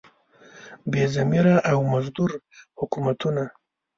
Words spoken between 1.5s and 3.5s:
او مزدور حکومتونه.